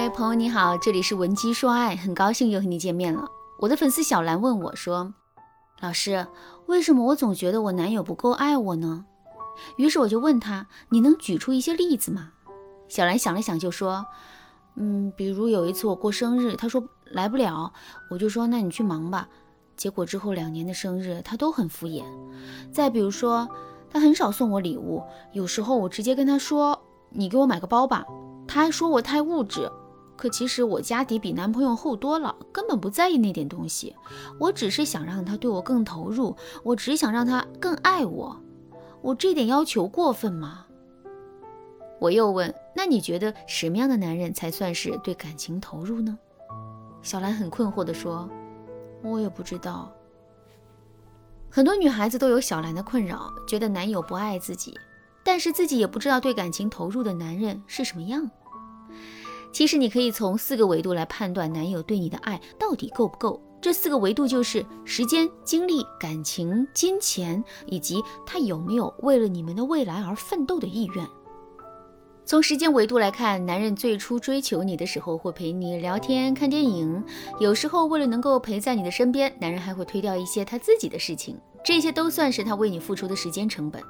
[0.00, 3.28] 嗨，朋友你好，这里是文姬说爱，很高兴又和你见面了。
[3.58, 5.12] 我的粉丝小兰问我说
[5.82, 6.26] ：“老师，
[6.64, 9.04] 为什么我总觉得我男友不够爱我呢？”
[9.76, 12.30] 于是我就问他：“你能举出一些例子吗？”
[12.88, 14.06] 小兰想了想就说
[14.76, 17.70] ：“嗯，比如有一次我过生日，他说来不了，
[18.10, 19.28] 我就说那你去忙吧。
[19.76, 22.02] 结果之后两年的生日他都很敷衍。
[22.72, 23.46] 再比如说，
[23.90, 25.02] 他很少送我礼物，
[25.34, 26.80] 有时候我直接跟他说
[27.12, 28.02] ：‘你给我买个包吧。’
[28.48, 29.70] 他还说我太物质。”
[30.20, 33.96] 可其实我家底比男朋友厚多了，根本不在意那点东西。
[34.38, 38.38] 我只是想让他对我更投入，我只想让他更爱我。
[39.00, 40.66] 我这点要求过分吗？
[41.98, 46.18] 我又问，那你觉得什么样的男人才算是对感情投入呢？
[47.00, 48.28] 小兰很困惑地说
[49.02, 49.90] ：“我也不知道。”
[51.48, 54.78] 很多女孩子都有小兰的困扰，觉得男友不爱自己，
[55.24, 58.30] 但是自己也不知道对感情投入的男人是什么样。
[59.52, 63.40] 其实你可以从四个维度来判断男友对你的爱到底够不够。
[63.60, 71.06] 这四个维度就是时间、精力、感情、金钱，以及他有没有为了你们的未来而奋斗的意愿。
[72.24, 77.04] 从时间维度来看，男人最初追求你的时候会陪你聊天、看电影，
[77.40, 83.82] 有时候为了能够陪在你的身边，男人还会推掉一些他自己的事情，这些都算是他为你付出的时间成本。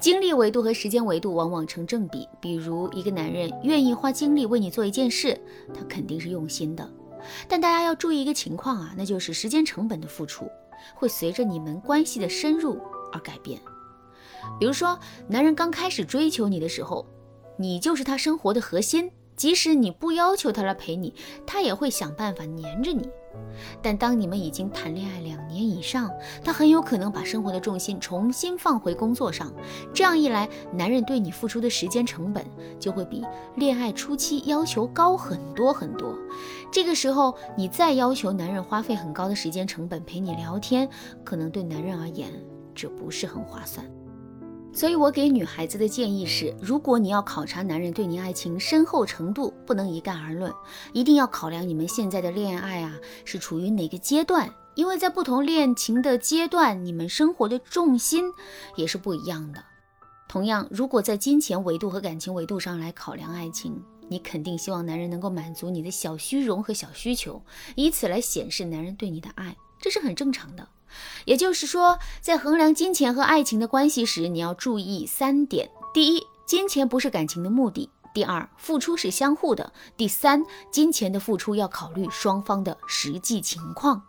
[0.00, 2.26] 精力维度和时间维度往往成正比。
[2.40, 5.40] 比如，一个男人愿意花精力为你做一件事，
[5.72, 6.88] 他肯定是用心的。
[7.46, 10.50] 但大家要注意一个情况啊，那就是时间成本的付出
[10.96, 12.80] 会随着你们关系的深入
[13.12, 13.60] 而改变。
[14.58, 17.06] 比如说，男人刚开始追求你的时候，
[17.56, 21.14] 你就是他生活的核心，即使你不要求他来陪你，
[21.46, 23.08] 他也会想办法黏着你。
[23.82, 26.10] 但当你们已经谈恋爱两年以上，
[26.44, 29.52] 他很有可能把生活的重心重新放回工作上。
[29.92, 32.44] 这样一来，男人对你付出的时间成本
[32.78, 33.24] 就会比
[33.56, 36.16] 恋爱初期要求高很多很多。
[36.70, 40.88] 这个时候，你再要求男人花费很高的时间成本陪你聊天，
[41.24, 42.30] 可能对男人而言
[42.74, 43.86] 这不是很划算。
[44.74, 50.52] 所以我给女孩子的建议是：如果你要考察男人对你爱情深厚程度，不能一概而论，
[50.92, 58.24] 一定要考量你们现在的恋爱啊是处于哪个阶段，因为在不同恋情的阶段，你们生活的重心
[58.74, 59.62] 也是不一样的。
[60.26, 67.40] 同样，如果在金钱维度和感情维度上来考量爱情，你肯定希望男人能够满足你的小虚荣和小需求，
[67.76, 70.66] 以此来显示男人对你的爱，这是很正常的。
[71.24, 84.02] 也就是说，在衡量金钱和爱情的关系时，你要注意三点：第一，金钱不是感情的目的；第二，付出是相互的；第三，金钱的付出要考虑双方的实际情况。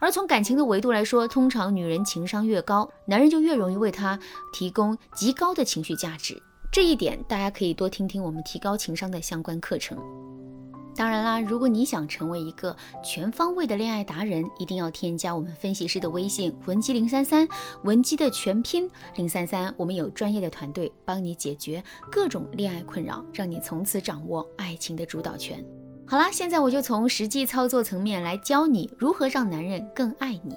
[0.00, 4.18] 而从感情的维度来说，通常女人情商越高，男人就越容易为她
[4.52, 6.42] 提供极高的情绪价值。
[6.70, 9.98] 这一点，大家可以多听听我们提高情商的相关课程。
[10.94, 17.48] 当然啦，如果你想成为一个全方位的恋爱达人，一定要添加我们分析师的微信文姬零三三，
[17.82, 25.64] 文姬的全拼零三三，我们有专业的团队帮你解决各种恋爱困扰，让你从此掌握爱情的主导权。
[26.06, 30.54] 好啦，现在我就从实际操作层面来教你如何让男人更爱你。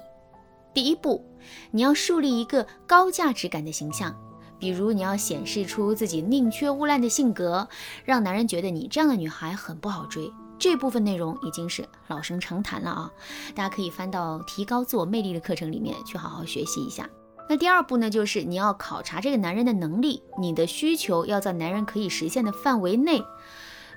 [0.74, 1.24] 第一步，
[1.70, 4.14] 你要树立一个高价值感的形象，
[4.58, 7.68] 比如你要显示出自己宁缺毋滥的性格，
[8.04, 10.32] 让男人觉得你这样的女孩很不好追。
[10.58, 13.10] 这部分内容已经是老生常谈了啊，
[13.54, 17.08] 大家可以翻到提高自我魅力的课程里面去好好学习一下。
[17.48, 23.22] 那第二步呢，就是你要考察这个男人的能力，你的需求要在男人可以实现的范围内。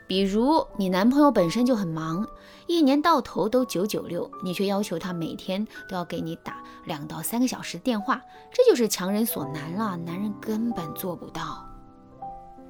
[0.10, 2.28] 比如你男朋友本身就很忙，
[2.66, 8.20] 一年到头都九九六，你却要求他每天都要给你打两到三个小时电话，
[8.52, 11.64] 这就是强人所难了，男人根本做不到。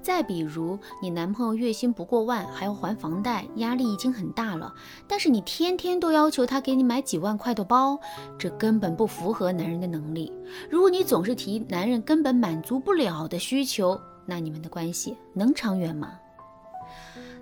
[0.02, 4.74] 再比如，你男朋友月薪不过万，还要还房贷，压力已经很大了。
[5.08, 7.98] 但是你天天都要求他给你买几万块的包，
[8.38, 10.30] 这根本不符合男人的能力。
[10.70, 16.12] 如果你总是提男人根本满足不了的需求，那你们的关系能长远吗？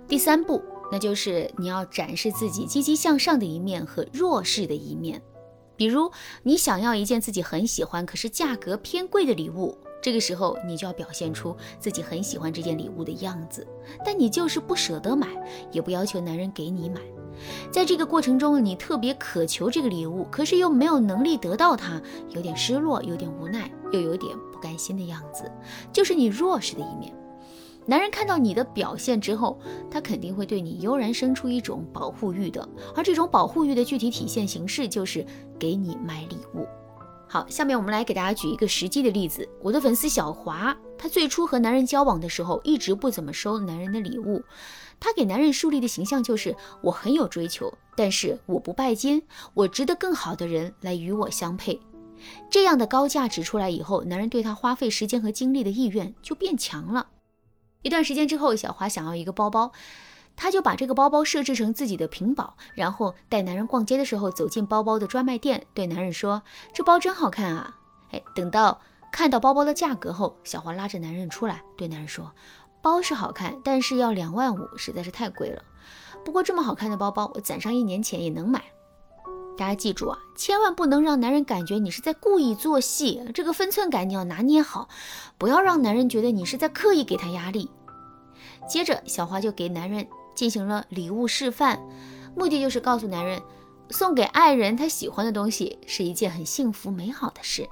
[0.08, 5.20] 第三步，那就是你要展示自己积极向上的一面和弱势的一面。
[5.76, 6.10] 比如，
[6.42, 9.76] 你想要一件自己很喜欢，可是价格偏贵的礼物。
[10.00, 13.66] 这个时候，你就要表现出自己很喜欢这件礼物的样子，
[14.04, 15.28] 但你就是不舍得买，
[15.70, 17.00] 也不要求男人给你买。
[17.70, 22.00] 在这个过程中，你特别渴求这个礼物，可是又没有能力得到它，
[22.30, 25.50] 有点失落，有点无奈，又有点不甘心的样子，
[25.92, 27.14] 就是你弱势的一面。
[27.88, 29.58] 男人看到你的表现之后，
[29.90, 35.24] 他肯定会对你悠然生出一种保护欲的，而这种保护欲的具体体现形式就是
[35.58, 36.66] 给你买礼物。
[37.26, 39.48] 好，下面我们来给大家举一个实际的例子。
[39.62, 44.42] 我的粉丝小华，她最初和男人交往的时候，一直不怎么收男人的礼物。
[45.00, 49.22] 她给男人树立的形象就是我很有追求，但是我不拜金，
[49.54, 51.80] 我值得更好的人来与我相配。
[52.50, 57.06] 这样的高价值出来以后，男人对她花费时间和精力的意愿就变强了。
[57.88, 59.72] 一段时间之后，小华想要一个包包。
[60.36, 66.42] 她就把这个包包设置成自己的屏保，然后带男人逛街的时候走进包包的专卖店，对男人说
[66.74, 67.78] ：“这包真好看啊！”
[68.12, 68.78] 哎，等到
[69.10, 72.30] 看到包包的价格后，小花拉着男人出来，对男人说
[72.82, 75.62] ：“包是好看，但是要两万五，实在是太贵了。
[76.26, 78.62] 不过这么好看的包包，我攒上一年钱也能买。”
[79.58, 84.88] 大家记住啊，千万不能让男人感觉你是在故意做戏，这个分寸感你要拿捏好，
[85.36, 87.68] 不要让男人觉得你是在刻意给他压力。
[88.68, 90.06] 接着，小花就给男人。
[90.34, 91.80] 进行了礼物示范，
[92.36, 93.42] 目的就是告诉男人，
[93.90, 97.68] 送给爱人他喜欢的东西是一件很幸福美好的事。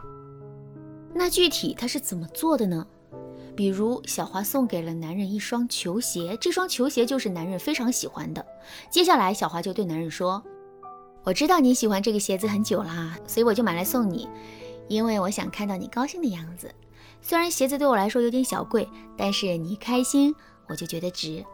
[1.14, 2.84] 那具体他是怎么做的呢？
[3.54, 8.44] 比如小华送给了男人一双球鞋，这双球鞋就是男人非常喜欢的。
[8.90, 10.42] 接下来小华就对男人说
[11.22, 14.28] ：“我知道你喜欢这个鞋子很久啦，所以我就买来送你，
[14.88, 16.74] 因为我想看到你高兴的样子。
[17.22, 20.34] 虽然鞋子对我来说有点小贵，但是你开心，
[20.68, 21.44] 我就觉得值。”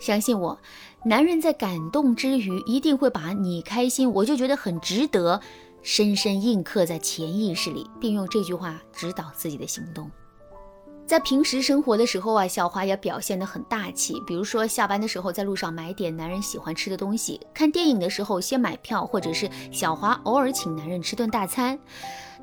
[0.00, 0.56] 相信我，
[1.04, 5.40] 男人在感动之余，一定会把你开心，我就觉得很值得，
[5.82, 10.08] 深深印刻在潜意识里，并用这句话指导自己的行动。
[11.04, 21.76] 在平时生活的时候啊，小华也表现得很大气，比如说下班的时候在路上买点男人喜欢吃的东西，看电影的时候先买票，或者是小华偶尔请男人吃顿大餐。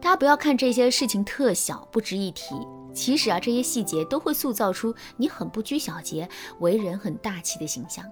[0.01, 2.55] 大家不要看这些事情特小，不值一提。
[2.95, 6.27] 其实啊，这些细节都会塑造出你很不拘小节、
[6.59, 8.05] 为人很大气的形象。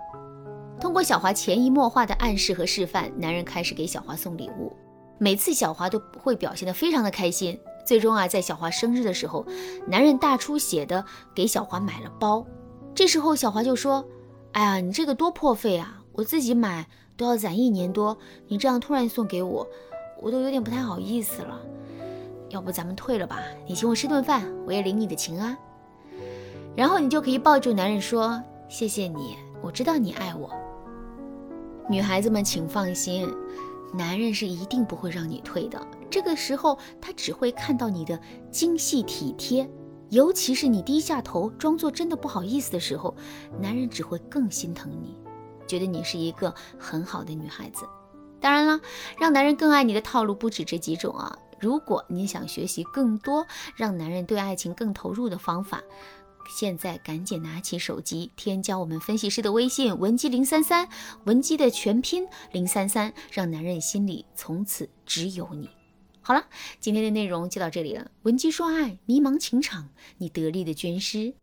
[0.79, 4.75] 通过小华潜移默化的暗示和示范，男人开始给小华送礼物。
[5.17, 7.57] 每次小华都会表现得非常的开心。
[7.85, 9.45] 最终啊，在小华生日的时候，
[9.87, 12.45] 男人大出血的给小华买了包。
[12.93, 14.05] 这时候小华就说
[14.51, 16.03] ：“哎呀，你这个多破费啊！
[16.11, 19.67] 我自己买都要攒一年多，你这样突然送给我，
[20.21, 21.61] 我都有点不太好意思了。”
[22.53, 23.39] 要不咱们退了吧？
[23.67, 25.57] 你请我吃顿饭，我也领你的情啊。
[26.75, 28.39] 然后你就可以抱住男人说
[28.69, 30.51] ：“谢谢你，我知道你爱我。”
[31.89, 33.27] 女孩子们请放心，
[33.91, 35.81] 男人是一定不会让你退的。
[36.11, 38.19] 这个时候他只会看到你的
[38.51, 39.67] 精细体贴，
[40.09, 43.15] 尤其是你低下头装作真的不好意思的时候，
[43.59, 45.17] 男人只会更心疼你，
[45.65, 47.83] 觉得你是一个很好的女孩子。
[48.39, 48.79] 当然了，
[49.17, 51.35] 让男人更爱你的套路不止这几种啊。
[51.63, 55.81] 如果你想学习更多让男人对爱情更投入的方法，
[56.49, 60.89] 现在赶紧拿起手机，添加我们分析师的微信文姬零三三，
[61.23, 65.69] 文姬的全拼零三三，让男人心里从此只有你。
[66.19, 66.45] 好了，
[66.81, 68.11] 今天的内容就到这里了。
[68.23, 69.87] 文姬说爱，迷茫情场，
[70.17, 71.33] 你得力的军师。